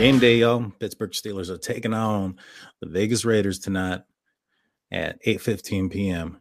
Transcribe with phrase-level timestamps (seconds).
[0.00, 0.72] Game day, y'all.
[0.78, 2.38] Pittsburgh Steelers are taking on
[2.80, 4.00] the Vegas Raiders tonight
[4.90, 6.40] at 8:15 p.m.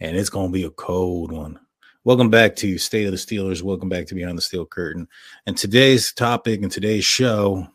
[0.00, 1.58] And it's gonna be a cold one.
[2.04, 3.62] Welcome back to State of the Steelers.
[3.62, 5.08] Welcome back to Behind the Steel Curtain.
[5.46, 7.66] And today's topic and today's show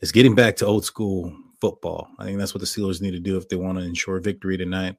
[0.00, 2.06] is getting back to old school football.
[2.16, 4.56] I think that's what the Steelers need to do if they want to ensure victory
[4.56, 4.98] tonight.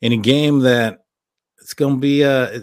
[0.00, 1.04] In a game that
[1.60, 2.58] it's gonna be uh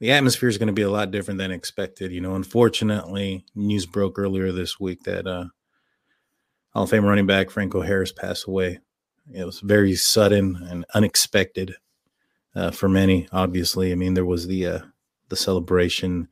[0.00, 2.12] the atmosphere is going to be a lot different than expected.
[2.12, 5.46] You know, unfortunately, news broke earlier this week that uh,
[6.72, 8.78] Hall of Fame running back Franco Harris passed away.
[9.32, 11.74] It was very sudden and unexpected
[12.54, 13.28] uh, for many.
[13.32, 14.80] Obviously, I mean, there was the uh,
[15.28, 16.28] the celebration,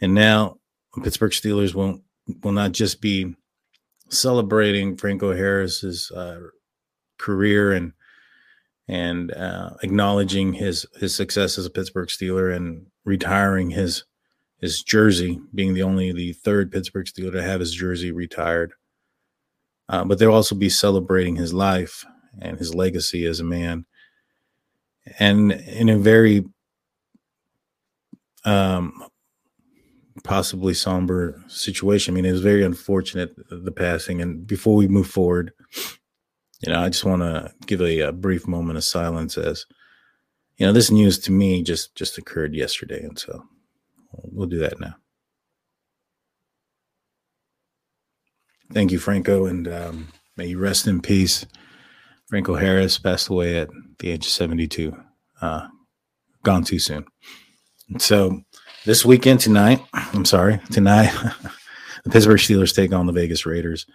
[0.00, 0.58] and now
[1.02, 2.02] Pittsburgh Steelers won't
[2.42, 3.34] will not just be
[4.08, 6.40] celebrating Franco Harris's uh,
[7.18, 7.92] career and
[8.88, 14.04] and uh, acknowledging his his success as a Pittsburgh Steeler and retiring his
[14.58, 18.72] his jersey, being the only the third Pittsburgh Steeler to have his jersey retired.
[19.88, 22.04] Uh, but they'll also be celebrating his life
[22.40, 23.86] and his legacy as a man,
[25.18, 26.44] and in a very
[28.44, 29.06] um,
[30.24, 32.12] possibly somber situation.
[32.12, 34.20] I mean, it was very unfortunate the passing.
[34.20, 35.52] And before we move forward,
[36.60, 39.66] you know, I just want to give a, a, brief moment of silence as,
[40.56, 43.44] you know, this news to me just just occurred yesterday, and so
[44.12, 44.94] we'll do that now.
[48.72, 51.46] Thank you, Franco, and um, may you rest in peace.
[52.28, 53.68] Franco Harris passed away at
[54.00, 54.96] the age of 72,
[55.40, 55.68] uh,
[56.42, 57.06] gone too soon.
[57.98, 58.42] So
[58.84, 61.12] this weekend tonight, I'm sorry, tonight,
[62.04, 63.86] the Pittsburgh Steelers take on the Vegas Raiders.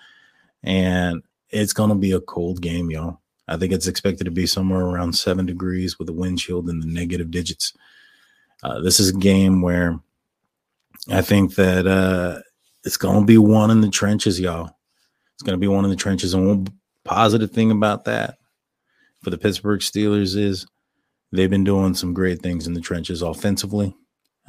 [0.63, 3.20] And it's going to be a cold game, y'all.
[3.51, 6.79] I think it's expected to be somewhere around seven degrees with a wind chill in
[6.79, 7.73] the negative digits.
[8.63, 10.00] Uh, this is a game where
[11.09, 12.40] I think that uh,
[12.85, 14.78] it's going to be one in the trenches, y'all.
[15.34, 16.34] It's going to be one in the trenches.
[16.34, 16.67] And one
[17.03, 18.37] positive thing about that
[19.22, 20.66] for the Pittsburgh Steelers is
[21.34, 23.93] they've been doing some great things in the trenches offensively.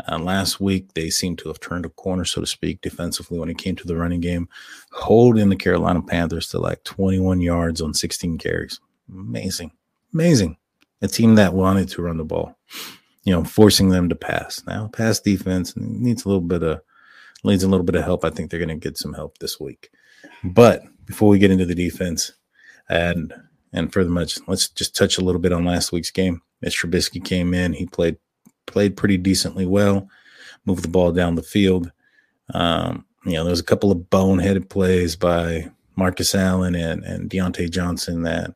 [0.08, 3.50] Uh, last week, they seemed to have turned a corner, so to speak, defensively when
[3.50, 4.48] it came to the running game,
[4.92, 8.78] holding the Carolina Panthers to like 21 yards on 16 carries.
[9.10, 9.72] Amazing.
[10.12, 10.56] Amazing.
[11.00, 12.56] A team that wanted to run the ball,
[13.24, 14.62] you know, forcing them to pass.
[14.66, 16.80] Now, pass defense needs a little bit of
[17.44, 18.24] needs a little bit of help.
[18.24, 19.90] I think they're going to get some help this week.
[20.44, 22.32] But before we get into the defense,
[22.88, 23.34] and
[23.72, 26.42] and further much, let's just touch a little bit on last week's game.
[26.60, 27.72] Mitch Trubisky came in.
[27.72, 28.16] He played
[28.66, 30.08] played pretty decently well,
[30.66, 31.90] moved the ball down the field.
[32.54, 37.30] Um, you know, there was a couple of boneheaded plays by Marcus Allen and, and
[37.30, 38.54] Diontae Johnson that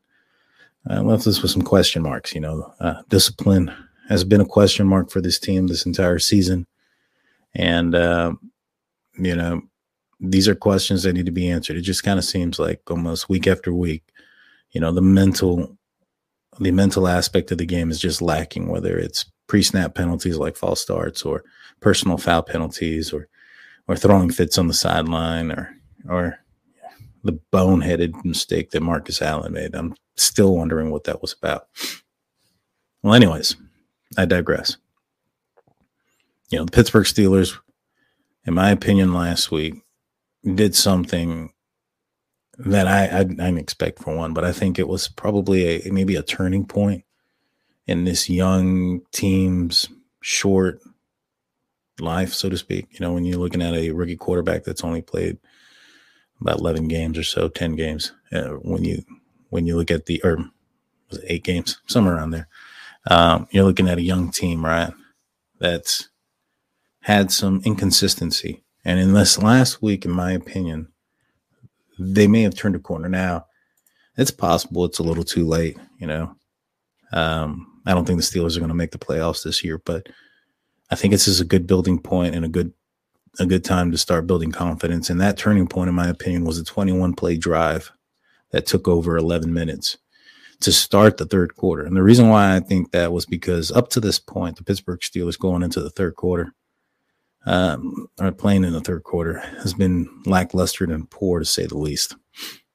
[0.89, 2.33] uh, left us with some question marks.
[2.33, 3.73] You know, uh, discipline
[4.09, 6.65] has been a question mark for this team this entire season.
[7.53, 8.33] And, uh,
[9.17, 9.61] you know,
[10.19, 11.77] these are questions that need to be answered.
[11.77, 14.03] It just kind of seems like almost week after week,
[14.71, 15.77] you know, the mental,
[16.59, 20.81] the mental aspect of the game is just lacking, whether it's pre-snap penalties like false
[20.81, 21.43] starts or
[21.79, 23.27] personal foul penalties or,
[23.87, 25.75] or throwing fits on the sideline or,
[26.09, 26.39] or
[27.23, 29.75] the boneheaded mistake that Marcus Allen made.
[29.75, 31.67] I'm still wondering what that was about.
[33.03, 33.55] Well, anyways,
[34.17, 34.77] I digress.
[36.49, 37.57] You know, the Pittsburgh Steelers,
[38.45, 39.75] in my opinion, last week
[40.43, 41.51] did something
[42.57, 45.91] that I, I, I didn't expect for one, but I think it was probably a
[45.91, 47.03] maybe a turning point
[47.85, 49.87] in this young team's
[50.21, 50.79] short
[51.99, 52.87] life, so to speak.
[52.91, 55.37] You know, when you're looking at a rookie quarterback that's only played
[56.41, 59.03] about 11 games or so, 10 games, uh, when you
[59.49, 60.37] when you look at the or
[61.09, 62.47] was it eight games, somewhere around there.
[63.09, 64.91] Um, you're looking at a young team, right?
[65.59, 66.09] That's
[67.01, 68.63] had some inconsistency.
[68.83, 70.89] And in this last week, in my opinion,
[71.97, 73.09] they may have turned a corner.
[73.09, 73.45] Now,
[74.17, 76.35] it's possible it's a little too late, you know.
[77.13, 80.07] Um, I don't think the Steelers are going to make the playoffs this year, but
[80.91, 82.73] I think this is a good building point and a good
[83.39, 85.09] a good time to start building confidence.
[85.09, 87.91] And that turning point, in my opinion, was a 21 play drive
[88.51, 89.97] that took over 11 minutes
[90.61, 91.85] to start the third quarter.
[91.85, 94.99] And the reason why I think that was because up to this point, the Pittsburgh
[95.01, 96.53] Steelers going into the third quarter,
[97.45, 101.77] um, or playing in the third quarter, has been lackluster and poor to say the
[101.77, 102.15] least.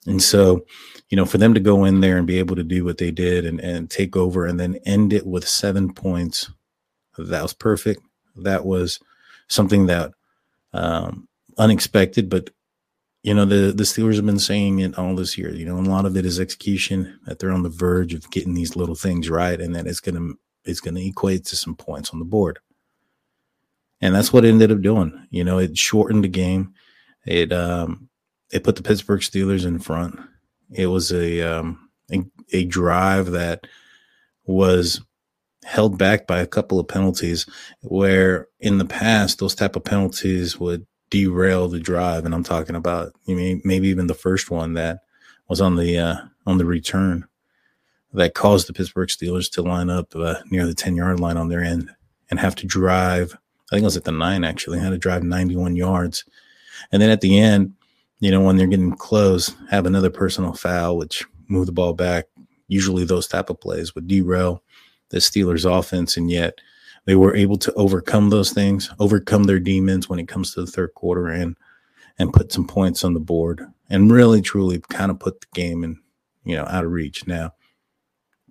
[0.06, 0.64] And so,
[1.10, 3.10] you know, for them to go in there and be able to do what they
[3.10, 6.50] did and, and take over and then end it with seven points,
[7.19, 8.02] that was perfect.
[8.36, 8.98] That was
[9.48, 10.12] something that
[10.72, 11.28] um,
[11.58, 12.50] unexpected, but
[13.22, 15.50] you know the the Steelers have been saying it all this year.
[15.50, 18.54] You know, a lot of it is execution that they're on the verge of getting
[18.54, 20.32] these little things right, and that it's gonna
[20.64, 22.58] it's gonna equate to some points on the board.
[24.00, 25.26] And that's what it ended up doing.
[25.30, 26.74] You know, it shortened the game.
[27.24, 28.08] It um
[28.50, 30.19] it put the Pittsburgh Steelers in front.
[30.72, 33.69] It was a um a, a drive that
[34.44, 35.00] was
[35.64, 37.46] held back by a couple of penalties
[37.82, 42.25] where in the past those type of penalties would derail the drive.
[42.25, 45.00] And I'm talking about you mean maybe even the first one that
[45.47, 46.17] was on the uh,
[46.47, 47.26] on the return
[48.14, 51.49] that caused the Pittsburgh Steelers to line up uh, near the 10 yard line on
[51.49, 51.91] their end
[52.31, 53.35] and have to drive.
[53.70, 56.25] I think it was at the nine actually, had to drive 91 yards.
[56.91, 57.75] And then at the end,
[58.20, 62.26] you know, when they're getting close, have another personal foul, which move the ball back.
[62.69, 64.62] Usually those type of plays would derail
[65.11, 66.17] the Steelers offense.
[66.17, 66.58] And yet
[67.04, 70.70] they were able to overcome those things, overcome their demons when it comes to the
[70.70, 71.56] third quarter and
[72.19, 75.82] and put some points on the board and really truly kind of put the game
[75.82, 75.99] in,
[76.44, 77.26] you know, out of reach.
[77.26, 77.54] Now,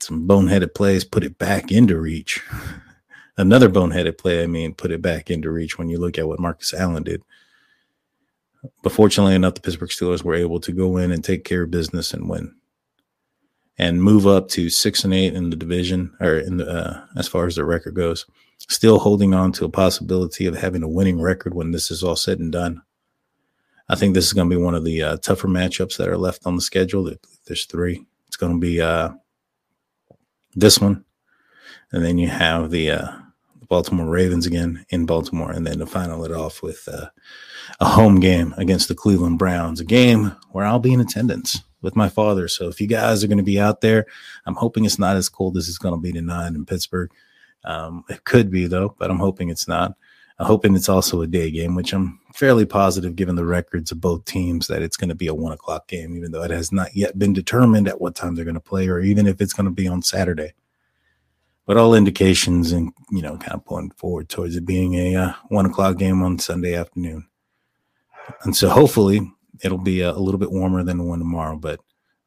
[0.01, 2.41] some boneheaded plays put it back into reach.
[3.37, 6.39] Another boneheaded play, I mean, put it back into reach when you look at what
[6.39, 7.21] Marcus Allen did.
[8.83, 11.71] But fortunately enough, the Pittsburgh Steelers were able to go in and take care of
[11.71, 12.55] business and win
[13.77, 17.27] and move up to six and eight in the division or in the uh, as
[17.27, 18.25] far as the record goes.
[18.69, 22.15] Still holding on to a possibility of having a winning record when this is all
[22.15, 22.81] said and done.
[23.89, 26.17] I think this is going to be one of the uh, tougher matchups that are
[26.17, 27.11] left on the schedule.
[27.45, 28.05] There's three.
[28.27, 29.09] It's going to be uh,
[30.55, 31.03] this one,
[31.91, 33.11] and then you have the uh,
[33.67, 37.07] Baltimore Ravens again in Baltimore, and then to final it off with uh,
[37.79, 41.95] a home game against the Cleveland Browns, a game where I'll be in attendance with
[41.95, 42.47] my father.
[42.47, 44.05] So if you guys are going to be out there,
[44.45, 47.11] I'm hoping it's not as cold as it's going to be tonight in Pittsburgh.
[47.63, 49.95] Um, it could be though, but I'm hoping it's not.
[50.39, 54.01] I'm hoping it's also a day game, which I'm fairly positive, given the records of
[54.01, 56.71] both teams, that it's going to be a one o'clock game, even though it has
[56.71, 59.53] not yet been determined at what time they're going to play, or even if it's
[59.53, 60.53] going to be on Saturday.
[61.67, 65.33] But all indications and you know, kind of pointing forward towards it being a uh,
[65.49, 67.27] one o'clock game on Sunday afternoon.
[68.43, 69.31] And so hopefully
[69.63, 71.79] it'll be a, a, little bit warmer than the one tomorrow, but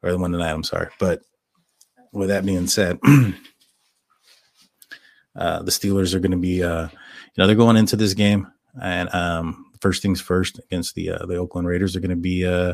[0.03, 0.51] or the one tonight.
[0.51, 1.21] I'm sorry, but
[2.11, 2.99] with that being said,
[5.35, 8.47] uh, the Steelers are going to be, uh, you know, they're going into this game,
[8.81, 11.93] and um, first things first against the uh, the Oakland Raiders.
[11.93, 12.73] They're going to be, uh,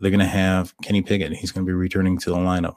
[0.00, 1.32] they're going to have Kenny Pickett.
[1.32, 2.76] He's going to be returning to the lineup.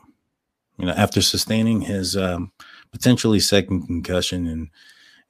[0.77, 2.51] You know, after sustaining his um,
[2.91, 4.69] potentially second concussion and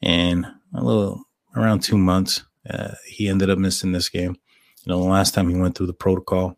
[0.02, 1.24] and a little
[1.56, 4.38] around two months, uh, he ended up missing this game.
[4.84, 6.58] You know, the last time he went through the protocol,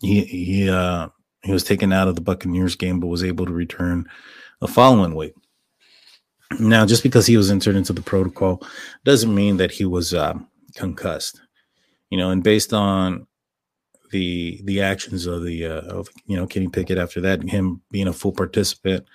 [0.00, 1.08] he he uh
[1.42, 4.08] he was taken out of the Buccaneers game, but was able to return
[4.60, 5.34] the following week.
[6.58, 8.62] Now, just because he was entered into the protocol
[9.04, 10.34] doesn't mean that he was uh,
[10.76, 11.40] concussed.
[12.10, 13.26] You know, and based on
[14.10, 18.06] the the actions of the uh, of you know Kenny Pickett after that, him being
[18.08, 19.06] a full participant,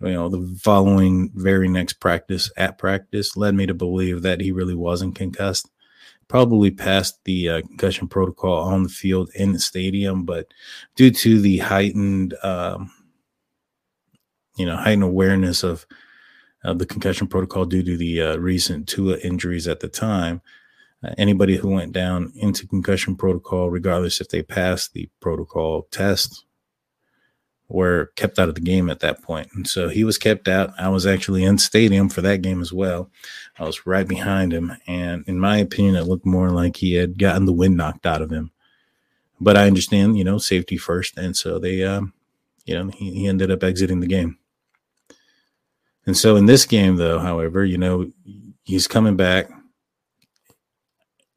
[0.00, 4.52] you know, the following very next practice at practice led me to believe that he
[4.52, 5.70] really wasn't concussed.
[6.34, 10.48] Probably passed the uh, concussion protocol on the field in the stadium, but
[10.96, 12.90] due to the heightened, um,
[14.56, 15.86] you know, heightened awareness of
[16.64, 20.42] uh, the concussion protocol due to the uh, recent Tua injuries at the time,
[21.04, 26.43] uh, anybody who went down into concussion protocol, regardless if they passed the protocol test
[27.68, 29.48] were kept out of the game at that point.
[29.54, 30.72] And so he was kept out.
[30.78, 33.10] I was actually in stadium for that game as well.
[33.58, 34.72] I was right behind him.
[34.86, 38.22] And in my opinion, it looked more like he had gotten the wind knocked out
[38.22, 38.50] of him.
[39.40, 41.16] But I understand, you know, safety first.
[41.16, 42.12] And so they, um,
[42.66, 44.38] you know, he, he ended up exiting the game.
[46.06, 48.10] And so in this game, though, however, you know,
[48.62, 49.48] he's coming back.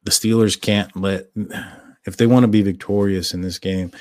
[0.02, 1.28] The Steelers can't let,
[2.06, 3.92] if they want to be victorious in this game,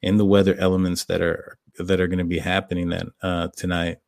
[0.00, 3.98] in the weather elements that are that are going to be happening that uh, tonight,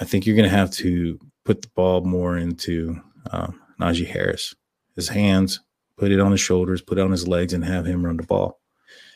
[0.00, 4.54] I think you're going to have to put the ball more into um, Najee Harris,
[4.96, 5.60] his hands,
[5.96, 8.22] put it on his shoulders, put it on his legs, and have him run the
[8.22, 8.60] ball.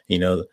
[0.09, 0.45] You know,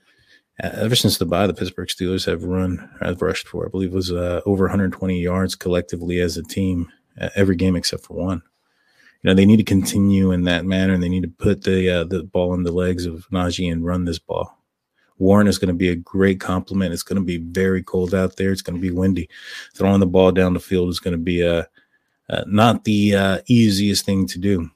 [0.59, 3.95] ever since the bye, the Pittsburgh Steelers have run, have rushed for, I believe, it
[3.95, 8.41] was uh, over 120 yards collectively as a team uh, every game except for one.
[9.21, 11.89] You know, they need to continue in that manner, and they need to put the
[11.89, 14.57] uh, the ball in the legs of Najee and run this ball.
[15.17, 16.93] Warren is going to be a great compliment.
[16.93, 18.51] It's going to be very cold out there.
[18.51, 19.29] It's going to be windy.
[19.75, 21.63] Throwing the ball down the field is going to be uh,
[22.29, 24.69] uh not the uh, easiest thing to do.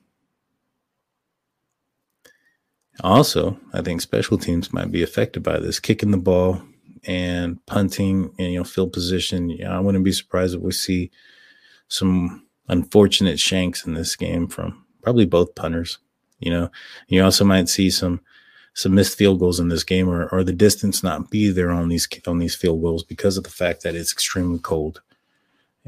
[3.02, 6.62] Also, I think special teams might be affected by this, kicking the ball
[7.06, 9.50] and punting and you know field position.
[9.50, 11.12] You know, I wouldn't be surprised if we see
[11.90, 16.00] some unfortunate shanks in this game from probably both punters.
[16.40, 16.72] You know,
[17.08, 18.20] you also might see some
[18.78, 21.90] some missed field goals in this game or, or the distance not be there on
[21.90, 25.02] these on these field goals because of the fact that it's extremely cold.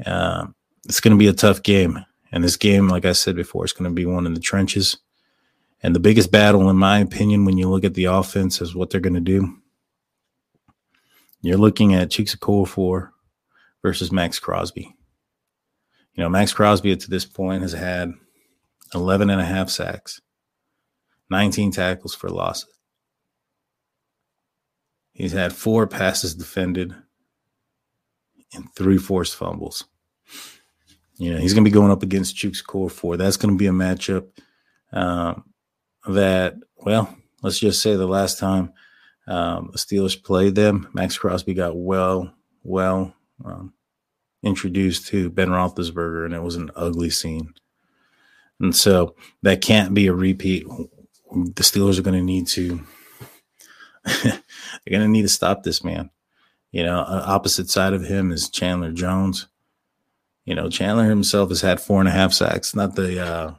[0.04, 0.48] Uh,
[0.84, 3.72] it's going to be a tough game, and this game, like I said before, is
[3.72, 4.96] going to be one in the trenches.
[5.84, 8.90] And the biggest battle, in my opinion, when you look at the offense, is what
[8.90, 9.56] they're going to do.
[11.42, 13.10] You're looking at Chuks Okorafor
[13.82, 14.96] versus Maxx Crosby.
[16.14, 18.12] You know, Maxx Crosby to this point has had
[18.94, 20.20] 11 and a half sacks,
[21.30, 22.79] 19 tackles for losses.
[25.20, 26.94] He's had four passes defended
[28.54, 29.84] and three forced fumbles.
[31.18, 33.18] You know, he's going to be going up against Chuks Okorafor.
[33.18, 34.28] That's going to be a matchup
[34.94, 35.44] um,
[36.08, 38.72] that, well, let's just say the last time
[39.28, 43.74] um, the Steelers played them, Maxx Crosby got well, well um,
[44.42, 47.52] introduced to Ben Roethlisberger, and it was an ugly scene.
[48.58, 50.66] And so that can't be a repeat.
[51.30, 52.86] The Steelers are going to need to
[54.24, 54.40] they're
[54.86, 56.10] to need to stop this man.
[56.72, 59.46] You know, opposite side of him is Chandler Jones.
[60.44, 63.54] You know, Chandler himself has had four and a half sacks, not the uh,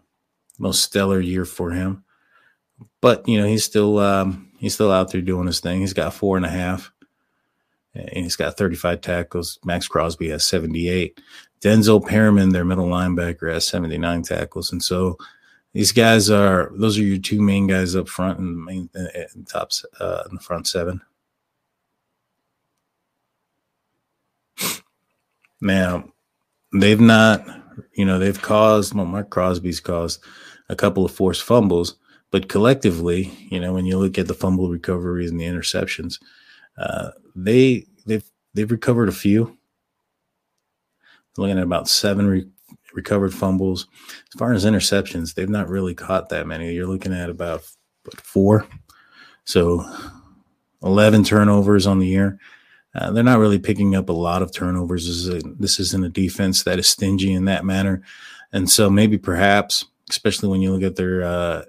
[0.58, 2.04] most stellar year for him,
[3.02, 5.82] but you know he's still um, he's still out there doing his thing.
[5.82, 6.92] He's got four and a half,
[7.94, 9.60] and he's got 35 tackles.
[9.64, 11.20] Maxx Crosby has 78.
[11.62, 15.18] Denzel Perryman, their middle linebacker, has 79 tackles, and so
[15.74, 19.48] these guys are those are your two main guys up front and the main and
[19.48, 21.02] tops uh, in the front seven.
[25.62, 26.06] Now,
[26.74, 27.46] they've not,
[27.94, 30.24] you know, they've caused well, Mark Crosby's caused
[30.70, 31.96] a couple of forced fumbles,
[32.32, 36.20] but collectively, you know, when you look at the fumble recoveries and the interceptions,
[36.78, 39.58] uh, they they've they've recovered a few.
[41.38, 42.50] Looking at about seven re-
[42.94, 43.88] recovered fumbles.
[44.34, 46.74] As far as interceptions, they've not really caught that many.
[46.74, 47.64] You're looking at about
[48.04, 48.68] what, four.
[49.46, 49.86] So
[50.84, 52.40] 11 turnovers on the year.
[52.94, 55.08] Uh, they're not really picking up a lot of turnovers.
[55.08, 58.02] This, is a, this isn't a defense that is stingy in that manner.
[58.52, 61.64] And so maybe perhaps, especially when you look at their uh,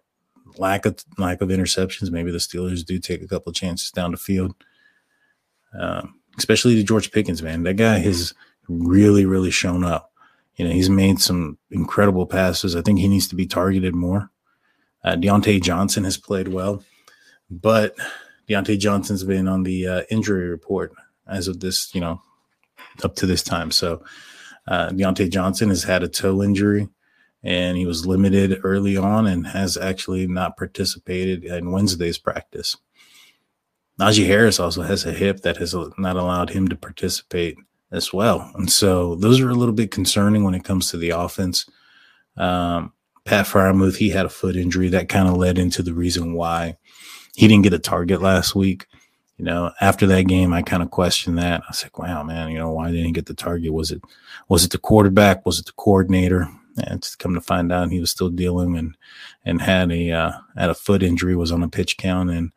[0.59, 4.17] lack of lack of interceptions, maybe the Steelers do take a couple chances down the
[4.17, 4.55] field.
[5.79, 7.63] Um, especially to George Pickens, man.
[7.63, 8.35] That guy has
[8.69, 10.12] really, really shown up.
[10.57, 12.77] You know, he's made some incredible passes.
[12.77, 14.31] I think he needs to be targeted more.
[15.05, 16.85] Uh, Diontae Johnson has played well,
[17.51, 17.97] but
[18.49, 20.93] Diontae Johnson's been on the uh, injury report
[21.27, 22.21] as of this, you know,
[23.03, 23.71] up to this time.
[23.71, 24.05] So
[24.69, 26.89] uh, Diontae Johnson has had a toe injury
[27.43, 32.77] and he was limited early on and has actually not participated in Wednesday's practice.
[33.99, 37.57] Najee Harris also has a hip that has not allowed him to participate
[37.93, 38.51] as well.
[38.55, 41.67] And so those are a little bit concerning when it comes to the offense.
[42.37, 42.93] Um,
[43.25, 46.77] Pat Freiermuth, he had a foot injury that kind of led into the reason why
[47.35, 48.87] he didn't get a target last week.
[49.39, 51.63] You know, after that game, I kind of questioned that.
[51.63, 53.73] I was like, wow, man, you know, why didn't he get the target?
[53.73, 54.03] Was it
[54.49, 55.45] was it the quarterback?
[55.47, 56.49] Was it the coordinator?
[56.87, 58.97] And to come to find out, he was still dealing and
[59.45, 62.53] and had a uh, had a foot injury, was on a pitch count, and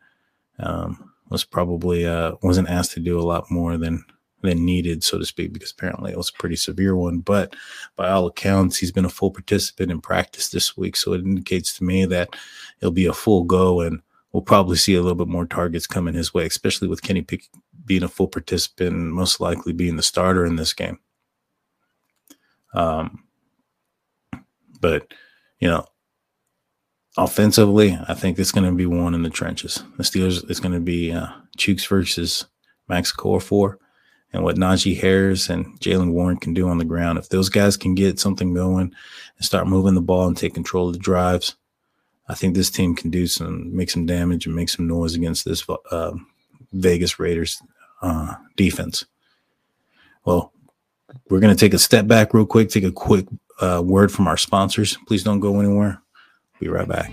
[0.58, 4.04] um, was probably uh, wasn't asked to do a lot more than
[4.46, 7.18] than needed, so to speak, because apparently it was a pretty severe one.
[7.18, 7.54] But
[7.96, 11.76] by all accounts, he's been a full participant in practice this week, so it indicates
[11.76, 12.34] to me that
[12.80, 14.00] it'll be a full go, and
[14.32, 17.48] we'll probably see a little bit more targets coming his way, especially with Kenny Pick
[17.84, 20.98] being a full participant and most likely being the starter in this game.
[22.74, 23.24] Um,
[24.80, 25.12] but
[25.60, 25.86] you know,
[27.16, 29.82] offensively, I think it's going to be one in the trenches.
[29.96, 32.46] The Steelers, it's going to be uh, Chuks versus
[32.88, 33.76] Max Okorafor
[34.32, 37.18] and what Najee Harris and Jaylen Warren can do on the ground.
[37.18, 38.92] If those guys can get something going
[39.36, 41.56] and start moving the ball and take control of the drives,
[42.28, 45.44] I think this team can do some, make some damage and make some noise against
[45.44, 46.12] this uh,
[46.72, 47.62] Vegas Raiders
[48.02, 49.04] uh, defense.
[50.24, 50.52] Well,
[51.30, 53.26] we're going to take a step back real quick, take a quick
[53.60, 54.96] uh, word from our sponsors.
[55.06, 56.02] Please don't go anywhere.
[56.58, 57.12] Be right back.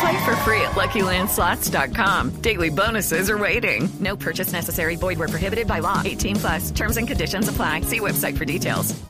[0.00, 2.30] Play for free at LuckyLandSlots.com.
[2.40, 3.88] Daily bonuses are waiting.
[4.00, 4.96] No purchase necessary.
[4.96, 6.00] Void were prohibited by law.
[6.04, 6.70] 18 plus.
[6.70, 7.82] Terms and conditions apply.
[7.82, 9.02] See website for details.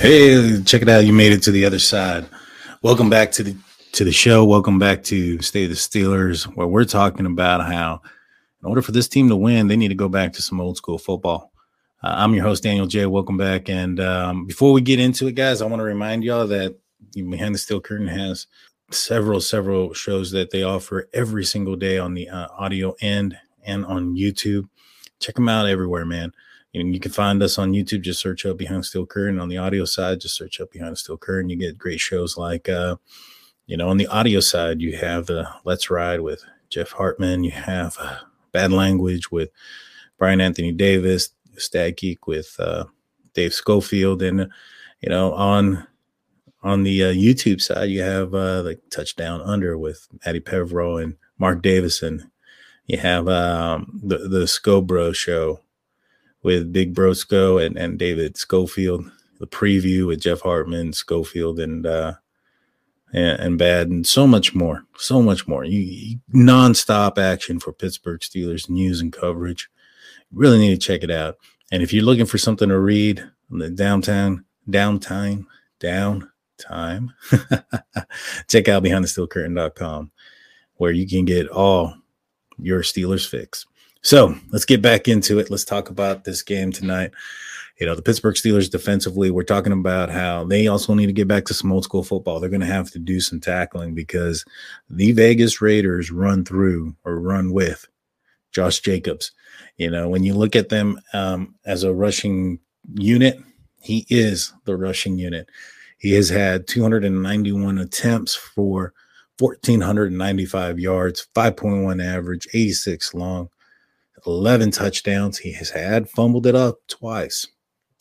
[0.00, 1.04] Hey, check it out!
[1.04, 2.24] You made it to the other side.
[2.80, 3.54] Welcome back to the
[3.92, 4.44] to the show.
[4.44, 8.00] Welcome back to State of the Steelers, where we're talking about how,
[8.62, 10.76] in order for this team to win, they need to go back to some old
[10.76, 11.52] school football.
[12.02, 13.68] Uh, I'm your host, Daniel Jay Welcome back.
[13.68, 16.76] And um, before we get into it, guys, I want to remind y'all that
[17.14, 18.46] Behind the Steel Curtain has
[18.92, 23.84] several, several shows that they offer every single day on the uh, audio end and
[23.86, 24.68] on YouTube.
[25.18, 26.32] Check them out everywhere, man.
[26.74, 28.02] And you can find us on YouTube.
[28.02, 29.40] Just search up Behind the Steel Curtain.
[29.40, 31.50] On the audio side, just search up Behind the Steel Curtain.
[31.50, 32.96] You get great shows like, uh,
[33.70, 37.44] you know, on the audio side, you have the Let's Ride with Jeff Hartman.
[37.44, 38.16] You have uh,
[38.50, 39.50] Bad Language with
[40.18, 42.86] Brian Anthony Davis, Stag Geek with uh,
[43.32, 44.50] Dave Schofield, and
[45.00, 45.86] you know, on
[46.64, 51.16] on the uh, YouTube side, you have uh, like Touchdown Under with Matty Pevro and
[51.38, 52.28] Mark Davison.
[52.86, 55.60] You have um, the the Scobro Show
[56.42, 59.08] with Big Brosco and, and David Schofield.
[59.38, 62.14] The preview with Jeff Hartman, Schofield, and uh,
[63.12, 65.64] and, and bad, and so much more, so much more.
[65.64, 69.68] You, you nonstop action for Pittsburgh Steelers news and coverage.
[70.32, 71.36] Really need to check it out.
[71.72, 73.20] And if you're looking for something to read
[73.50, 75.46] on the downtown, downtime,
[75.80, 77.08] downtime,
[78.48, 80.10] check out behindthesteelcurtain.com
[80.76, 81.94] where you can get all
[82.58, 83.66] your Steelers fix.
[84.02, 85.50] So let's get back into it.
[85.50, 87.10] Let's talk about this game tonight.
[87.80, 91.26] You know, the Pittsburgh Steelers defensively, we're talking about how they also need to get
[91.26, 92.38] back to some old school football.
[92.38, 94.44] They're going to have to do some tackling because
[94.90, 97.88] the Vegas Raiders run through or run with
[98.52, 99.32] Josh Jacobs.
[99.78, 102.58] You know, when you look at them um, as a rushing
[102.96, 103.40] unit,
[103.80, 105.48] he is the rushing unit.
[105.96, 108.92] He has had 291 attempts for
[109.38, 113.48] 1,495 yards, 5.1 average, 86 long,
[114.26, 115.38] 11 touchdowns.
[115.38, 117.46] He has had fumbled it up twice.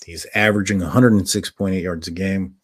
[0.09, 2.55] He's averaging 106.8 yards a game.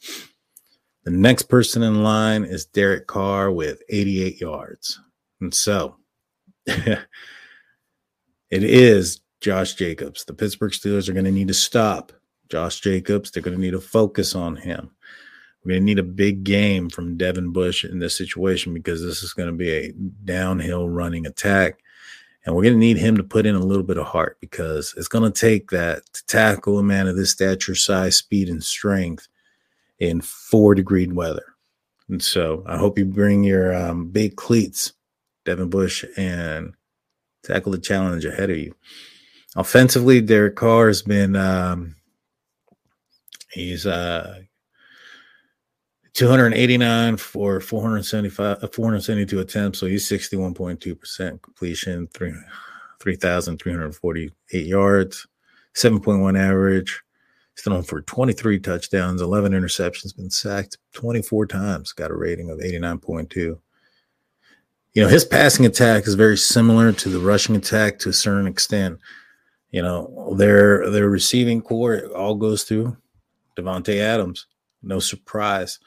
[1.03, 4.99] The next person in line is Derek Carr with 88 yards.
[5.39, 5.97] And so
[6.65, 6.97] it
[8.49, 10.25] is Josh Jacobs.
[10.25, 12.11] The Pittsburgh Steelers are going to need to stop
[12.49, 13.29] Josh Jacobs.
[13.29, 14.89] They're going to need to focus on him.
[15.63, 19.21] We're going to need a big game from Devin Bush in this situation because this
[19.21, 21.77] is going to be a downhill running attack.
[22.45, 24.93] And we're going to need him to put in a little bit of heart because
[24.97, 28.63] it's going to take that to tackle a man of this stature, size, speed, and
[28.63, 29.27] strength
[29.99, 31.55] in four degree weather.
[32.07, 34.93] And so I hope you bring your um, big cleats,
[35.43, 36.73] Devin Bush, and
[37.43, 38.75] tackle the challenge ahead of you.
[39.55, 41.95] Offensively, Derek Carr has been um,
[43.51, 44.41] he's uh
[46.15, 52.33] 289 for 475 uh, 472 attempts so he's 61.2% completion 3
[52.99, 55.27] 3348 yards
[55.75, 57.01] 7.1 average.
[57.53, 62.59] He's thrown for 23 touchdowns 11 interceptions been sacked 24 times got a rating of
[62.59, 63.59] 89.2
[64.95, 68.47] you know his passing attack is very similar to the rushing attack to a certain
[68.47, 68.97] extent.
[69.69, 72.95] You know their their receiving core all goes through
[73.57, 74.47] Davante Adams.
[74.81, 75.79] No surprise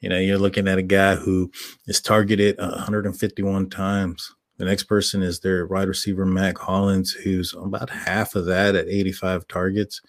[0.00, 1.50] you know, you're looking at a guy who
[1.86, 4.34] is targeted 151 times.
[4.58, 8.88] The next person is their wide receiver, Mack Hollins, who's about half of that at
[8.88, 10.00] 85 targets.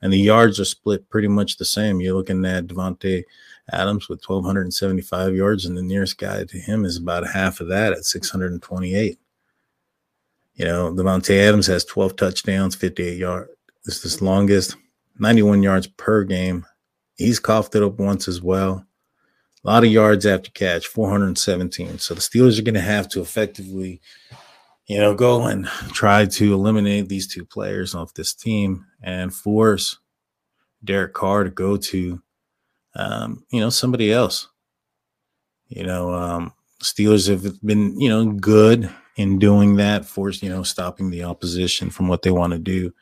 [0.00, 2.00] And the yards are split pretty much the same.
[2.00, 3.24] You're looking at Davante
[3.72, 7.92] Adams with 1,275 yards, and the nearest guy to him is about half of that
[7.92, 9.18] at 628.
[10.54, 13.50] You know, Davante Adams has 12 touchdowns, 58 yards.
[13.84, 14.76] This is his longest,
[15.18, 16.64] 91 yards per game.
[17.16, 18.85] He's coughed it up once as well.
[19.64, 21.98] A lot of yards after catch, 417.
[21.98, 24.00] So the Steelers are going to have to effectively,
[24.86, 29.98] you know, go and try to eliminate these two players off this team and force
[30.84, 32.22] Derek Carr to go to,
[32.94, 34.48] um, you know, somebody else.
[35.68, 40.62] You know, um, Steelers have been, you know, good in doing that, force, you know,
[40.62, 42.92] stopping the opposition from what they want to do.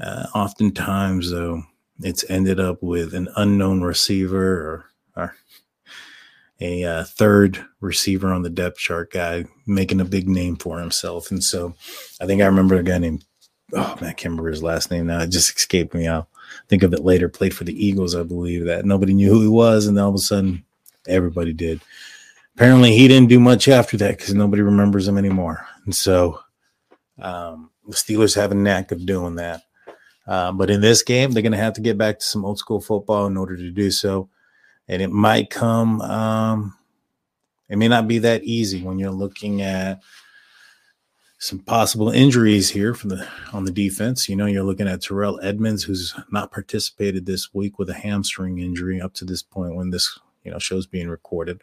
[0.00, 1.62] Uh, oftentimes, though,
[2.00, 4.84] it's ended up with an unknown receiver or
[5.16, 5.34] or
[6.60, 11.30] a uh, third receiver on the depth chart guy making a big name for himself.
[11.30, 11.74] And so
[12.20, 13.24] I think I remember a guy named,
[13.72, 15.20] oh man, I can't remember his last name now.
[15.20, 16.06] It just escaped me.
[16.06, 16.28] I'll
[16.68, 17.28] think of it later.
[17.28, 19.86] Played for the Eagles, I believe, that nobody knew who he was.
[19.86, 20.64] And then all of a sudden,
[21.08, 21.80] everybody did.
[22.56, 25.66] Apparently, he didn't do much after that because nobody remembers him anymore.
[25.86, 26.40] And so
[27.22, 29.62] um, the Steelers have a knack of doing that.
[30.26, 32.58] Uh, but in this game, they're going to have to get back to some old
[32.58, 34.28] school football in order to do so
[34.90, 36.74] and it might come um,
[37.68, 40.00] it may not be that easy when you're looking at
[41.38, 44.28] some possible injuries here for the on the defense.
[44.28, 48.58] You know, you're looking at Terrell Edmunds, who's not participated this week with a hamstring
[48.58, 51.62] injury up to this point when this you know show's being recorded.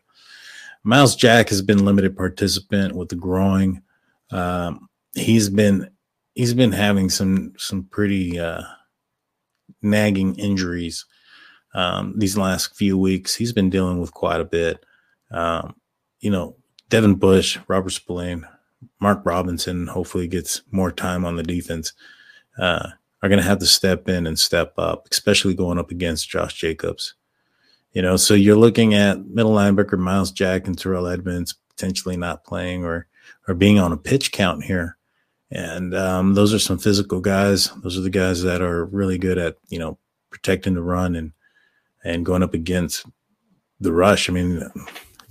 [0.84, 3.84] Myles Jack has been limited participant with the groin.
[4.32, 5.90] Um, he's been
[6.34, 8.64] he's been having some some pretty uh,
[9.82, 11.06] nagging injuries
[11.78, 13.36] um, these last few weeks.
[13.36, 14.84] He's been dealing with quite a bit.
[15.30, 15.76] Um,
[16.20, 16.56] you know,
[16.90, 18.48] Devin Bush, Robert Spillane,
[19.00, 21.94] Mark Robinson hopefully gets more time on the defense.
[22.60, 22.90] Uh,
[23.22, 26.56] are going to have to step in and step up, especially going up against Josh
[26.56, 27.14] Jacobs.
[27.92, 32.44] You know, so you're looking at middle linebacker Myles Jack and Terrell Edmunds potentially not
[32.44, 33.08] playing or
[33.48, 34.98] or being on a pitch count here.
[35.52, 37.70] And um, those are some physical guys.
[37.84, 40.00] Those are the guys that are really good at you know
[40.32, 41.34] protecting the run and
[42.08, 43.06] and going up against
[43.80, 44.30] the rush.
[44.30, 44.64] I mean,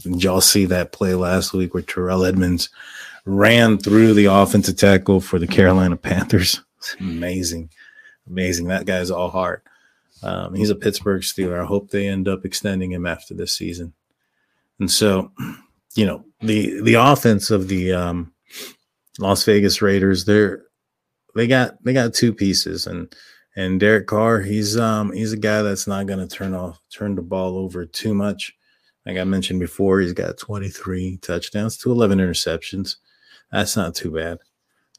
[0.03, 2.69] did y'all see that play last week where Terrell Edmunds
[3.25, 6.61] ran through the offensive tackle for the Carolina Panthers?
[6.79, 7.71] It's amazing.
[8.29, 8.69] Amazing.
[8.69, 9.65] That guy's all heart.
[10.23, 11.61] Um, he's a Pittsburgh Steeler.
[11.61, 13.93] I hope they end up extending him after this season.
[14.79, 15.33] And so,
[15.95, 18.33] you know, the the offense of the um,
[19.19, 20.65] Las Vegas Raiders, they're
[21.35, 23.15] they got they got two pieces and
[23.57, 27.23] and Derek Carr, he's um he's a guy that's not to turn off turn the
[27.23, 28.55] ball over too much.
[29.07, 32.97] Like I mentioned before, he's got 23 touchdowns to 11 interceptions.
[33.53, 34.39] That's not too bad.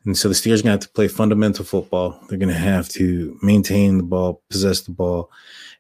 [0.06, 2.18] And so the Steelers are to have to play fundamental football.
[2.30, 5.30] They're to have to maintain the ball, possess the ball,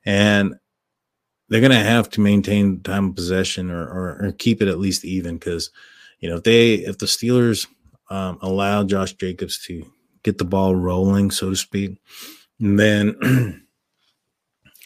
[0.05, 0.55] and
[1.47, 5.05] they're to have to maintain time of possession or, or, or keep it at least
[5.05, 5.37] even.
[5.37, 5.71] Because
[6.19, 7.67] you know if they if the Steelers
[8.09, 9.89] um, allow Josh Jacobs to
[10.23, 11.97] get the ball rolling, so to speak,
[12.59, 13.15] and then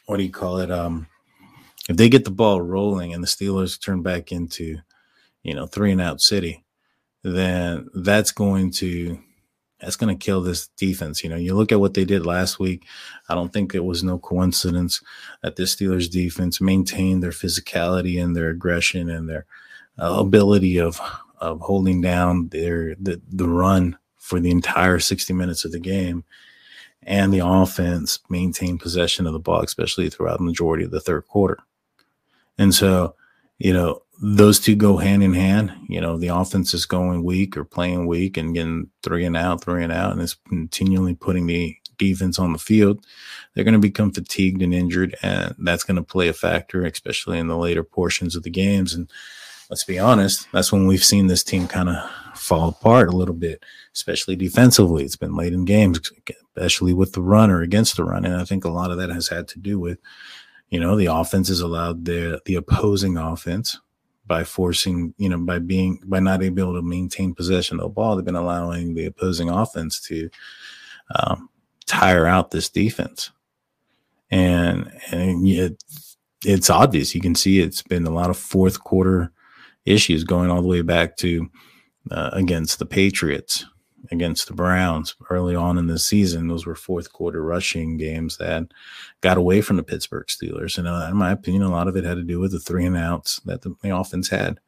[0.06, 0.72] what do you call it?
[0.72, 1.08] Um,
[1.90, 4.78] if they get the ball rolling and the Steelers turn back into,
[5.44, 6.64] you know, three and out city,
[7.24, 9.20] then that's going to
[9.80, 11.24] that's going to kill this defense.
[11.24, 12.86] You know, you look at what they did last week.
[13.30, 15.02] I don't think it was no coincidence
[15.42, 19.46] that this Steelers defense maintained their physicality and their aggression and their
[20.00, 21.02] uh, ability of
[21.40, 26.24] of holding down their the, the run for the entire 60 minutes of the game
[27.04, 31.28] and the offense maintained possession of the ball, especially throughout the majority of the third
[31.28, 31.60] quarter.
[32.58, 33.16] And so,
[33.58, 35.74] you know, those two go hand in hand.
[35.88, 39.64] You know, the offense is going weak or playing weak and getting three and out,
[39.64, 43.06] three and out, and it's continually putting the defense on the field.
[43.54, 47.40] They're going to become fatigued and injured, and that's going to play a factor, especially
[47.40, 48.94] in the later portions of the games.
[48.94, 49.10] And
[49.72, 51.96] let's be honest, that's when we've seen this team kind of
[52.36, 53.64] fall apart a little bit,
[53.96, 55.06] especially defensively.
[55.06, 56.12] It's been late in games,
[56.56, 58.26] especially with the run or against the run.
[58.26, 59.98] And I think a lot of that has had to do with,
[60.70, 63.80] you know, the offense has allowed the the opposing offense
[64.28, 67.90] by forcing, you know, by being by not being able to maintain possession of the
[67.90, 70.30] ball, they've been allowing the opposing offense to
[71.16, 71.50] um,
[71.86, 73.32] tire out this defense.
[74.30, 75.82] And and it,
[76.44, 77.16] it's obvious.
[77.16, 79.32] You can see it's been a lot of fourth quarter
[79.86, 81.50] issues going all the way back to
[82.10, 83.66] uh, against the Patriots,
[84.12, 86.48] against the Browns early on in the season.
[86.48, 88.68] Those were fourth quarter rushing games that
[89.22, 90.78] got away from the Pittsburgh Steelers.
[90.78, 92.86] And uh, in my opinion, a lot of it had to do with the three
[92.86, 94.60] and outs that the, the offense had.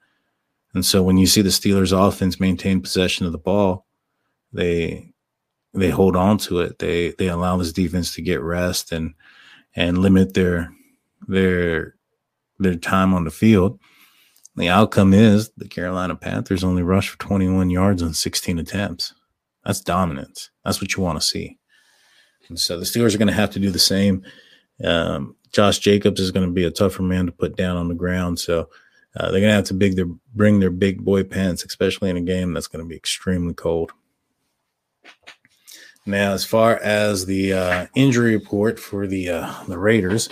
[0.73, 3.85] And so when you see the Steelers offense maintain possession of the ball,
[4.51, 5.13] they
[5.73, 6.79] they hold on to it.
[6.79, 9.13] They they allow this defense to get rest and
[9.75, 10.71] and limit their
[11.27, 11.95] their
[12.59, 13.79] their time on the field.
[14.55, 19.13] The outcome is the Carolina Panthers only rushed for 21 yards on 16 attempts.
[19.65, 20.51] That's dominance.
[20.63, 21.57] That's what you want to see.
[22.49, 24.23] And so the Steelers are going to have to do the same.
[24.83, 27.95] Um, Josh Jacobs is going to be a tougher man to put down on the
[27.95, 28.39] ground.
[28.39, 28.69] So
[29.15, 32.17] uh, they're going to have to big their, bring their big boy pants, especially in
[32.17, 33.91] a game that's going to be extremely cold.
[36.05, 40.27] Now, as far as the uh, injury report for the uh, the Raiders,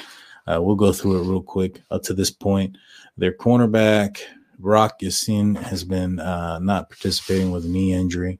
[0.45, 1.81] uh, we'll go through it real quick.
[1.91, 2.77] Up to this point,
[3.17, 4.19] their cornerback
[4.61, 8.39] Rock Ya-Sin has been uh, not participating with a knee injury.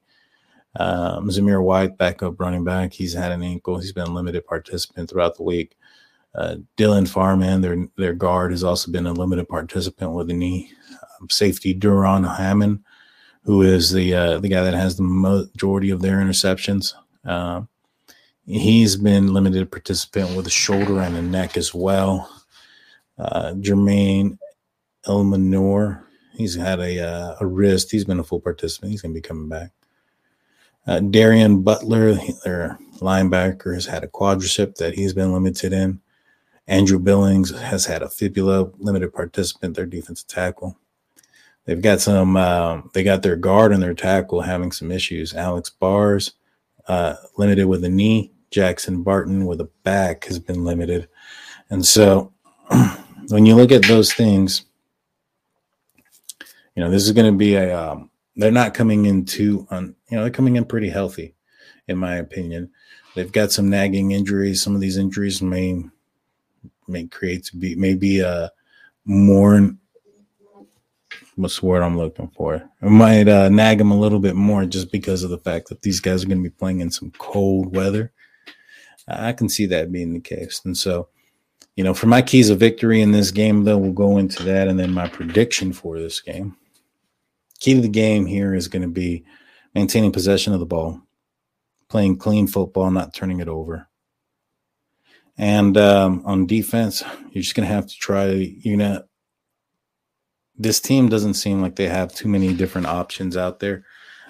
[0.76, 3.78] Um, Zamir White, backup running back, he's had an ankle.
[3.78, 5.76] He's been a limited participant throughout the week.
[6.34, 10.72] Uh, Dylan Parham, their their guard, has also been a limited participant with a knee.
[11.20, 12.86] Um, safety Duron Harmon,
[13.44, 16.94] who is the uh, the guy that has the majority of their interceptions.
[17.26, 17.64] Uh,
[18.46, 22.30] he's been limited participant with a shoulder and a neck as well.
[23.18, 24.38] Uh, Jermaine
[25.06, 27.92] Eluemunor, he's had a uh, a wrist.
[27.92, 28.92] He's been a full participant.
[28.92, 29.72] He's going to be coming back.
[30.88, 36.02] Uh, Darien Butler, their linebacker, has had a quadricep that he's been limited in.
[36.68, 40.78] Andrew Billings has had a fibula, limited participant, their defensive tackle.
[41.66, 45.36] They've got some, uh, they got their guard and their tackle having some issues.
[45.36, 46.34] Alex Bars,
[46.88, 48.32] uh, limited with a knee.
[48.50, 51.08] Jackson Barton with a back has been limited.
[51.70, 52.34] And so
[53.30, 54.66] when you look at those things,
[56.76, 59.96] you know, this is going to be a, um, they're not coming in too, un,
[60.10, 61.36] you know, they're coming in pretty healthy,
[61.88, 62.72] in my opinion.
[63.16, 64.62] They've got some nagging injuries.
[64.62, 65.84] Some of these injuries may
[66.88, 68.52] may create to be maybe a
[69.06, 69.76] more
[71.36, 72.56] what's the word I'm looking for?
[72.56, 75.82] It might uh, nag them a little bit more just because of the fact that
[75.82, 78.12] these guys are going to be playing in some cold weather.
[79.08, 80.62] I can see that being the case.
[80.66, 81.10] And so,
[81.76, 84.68] you know, for my keys of victory in this game, though, we'll go into that.
[84.68, 86.56] And then my prediction for this game.
[87.62, 89.24] Key to the game here is going to be
[89.76, 91.00] maintaining possession of the ball,
[91.90, 93.88] playing clean football, not turning it over.
[95.38, 98.26] And um, on defense, you're just going to have to try,
[98.64, 99.06] going to,
[100.58, 103.86] this team doesn't seem like they have too many different options out there.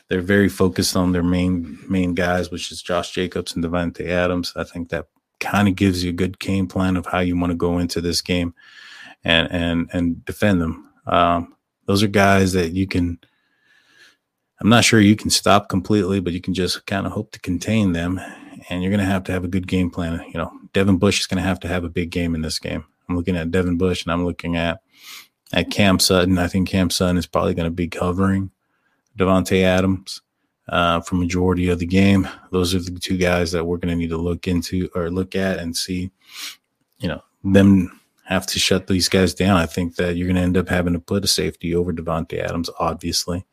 [0.09, 4.51] They're very focused on their main main guys, which is Josh Jacobs and Davante Adams.
[4.57, 5.07] I think that
[5.39, 8.01] kind of gives you a good game plan of how you want to go into
[8.01, 8.53] this game
[9.23, 10.89] and and and defend them.
[11.07, 11.55] Um,
[11.91, 13.19] those are guys that you can.
[14.61, 17.39] I'm not sure you can stop completely, but you can just kind of hope to
[17.41, 18.21] contain them.
[18.69, 20.23] And you're going to have to have a good game plan.
[20.27, 22.59] You know, Devin Bush is going to have to have a big game in this
[22.59, 22.85] game.
[23.09, 24.81] I'm looking at Devin Bush and I'm looking at
[25.51, 26.37] at Cam Sutton.
[26.37, 28.51] I think Cam Sutton is probably going to be covering
[29.17, 30.21] Davante Adams
[30.69, 32.25] uh, for majority of the game.
[32.51, 35.35] Those are the two guys that we're going to need to look into or look
[35.35, 36.09] at and see.
[36.99, 37.99] You know, them
[38.31, 39.57] have to shut these guys down.
[39.57, 42.39] I think that you're going to end up having to put a safety over Davante
[42.39, 42.69] Adams.
[42.79, 43.45] Obviously,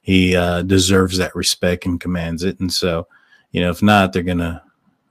[0.00, 2.58] he uh, deserves that respect and commands it.
[2.60, 3.06] And so,
[3.50, 4.62] you know, if not, they're gonna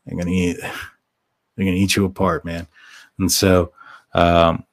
[0.06, 0.58] they're gonna eat
[1.56, 2.68] they're gonna eat you apart, man.
[3.20, 3.72] And so,
[4.14, 4.66] um,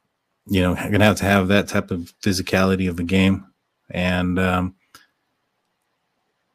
[0.48, 3.46] you know, going to have to have that type of physicality of the game.
[3.90, 4.74] And, um,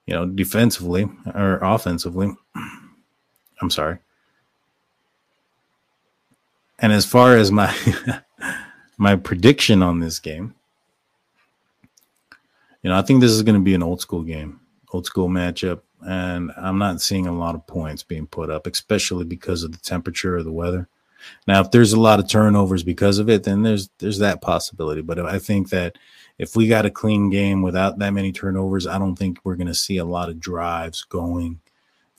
[0.08, 2.32] you know, defensively or offensively,
[3.62, 4.00] I'm sorry.
[6.84, 7.74] And as far as my
[8.98, 10.54] my prediction on this game,
[12.82, 14.60] you know, I think this is going to be an old school game,
[14.91, 19.24] old school matchup, and I'm not seeing a lot of points being put up, especially
[19.24, 20.89] because of the temperature of the weather.
[21.48, 25.02] Now, if there's a lot of turnovers because of it, then there's there's that possibility.
[25.02, 25.98] But I think that
[26.38, 29.67] if we got a clean game without that many turnovers, I don't think we're going
[29.67, 31.62] to see a lot of drives going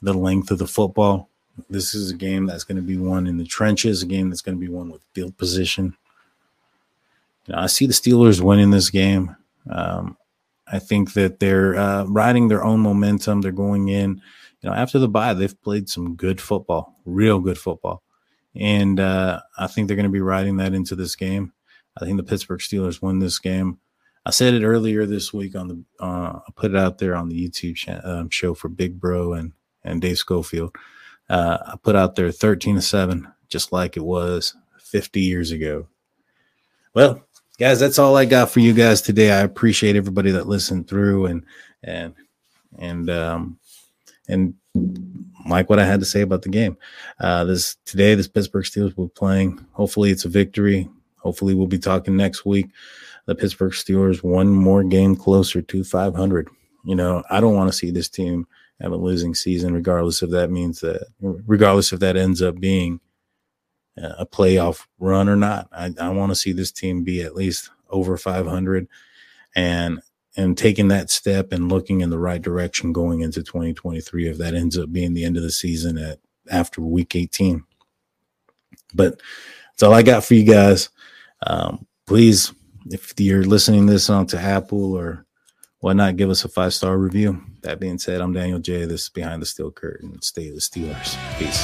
[0.01, 1.29] the length of the football.
[1.69, 4.41] This is a game that's going to be won in the trenches, a game that's
[4.41, 5.95] going to be won with field position.
[7.47, 9.35] You know, I see the Steelers winning this game.
[9.69, 10.17] Um,
[10.67, 13.41] I think that they're uh, riding their own momentum.
[13.41, 14.21] They're going in,
[14.61, 18.01] you know, after the bye, they've played some good football, real good football.
[18.55, 21.53] And uh, I think they're going to be riding that into this game.
[21.99, 23.79] I think the Pittsburgh Steelers win this game.
[24.25, 27.29] I said it earlier this week on the, uh, I put it out there on
[27.29, 29.51] the YouTube um, show for Big Bro and,
[29.83, 30.75] and Dave Schofield.
[31.29, 35.87] Uh, I put out there 13 to 7, just like it was 50 years ago.
[36.93, 37.21] Well,
[37.59, 39.31] guys, that's all I got for you guys today.
[39.31, 41.43] I appreciate everybody that listened through and,
[41.83, 42.13] and,
[42.77, 43.59] and, um,
[44.27, 44.53] and
[45.47, 46.77] like what I had to say about the game.
[47.19, 49.65] Uh, this today, this Pittsburgh Steelers will be playing.
[49.73, 50.89] Hopefully, it's a victory.
[51.17, 52.67] Hopefully, we'll be talking next week.
[53.25, 56.49] The Pittsburgh Steelers one more game closer to 500.
[56.83, 58.47] You know, I don't want to see this team
[58.81, 62.99] have a losing season, regardless if that means that, regardless if that ends up being
[63.97, 65.69] a playoff run or not.
[65.71, 68.87] I, I want to see this team be at least over 500
[69.55, 70.01] and
[70.37, 74.53] and taking that step and looking in the right direction going into 2023 if that
[74.53, 76.19] ends up being the end of the season at
[76.51, 77.63] after week 18
[78.93, 79.21] but
[79.71, 80.89] that's all i got for you guys
[81.47, 82.53] um, please
[82.87, 85.24] if you're listening this on to apple or
[85.85, 89.09] whatnot give us a five star review that being said i'm Daniel Jay this is
[89.09, 91.61] behind the steel curtain stay the steelers peace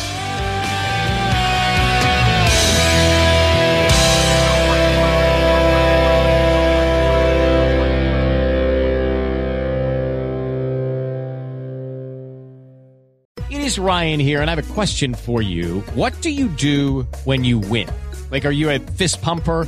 [13.49, 15.81] It is Ryan here, and I have a question for you.
[15.93, 17.89] What do you do when you win?
[18.29, 19.67] Like, are you a fist pumper?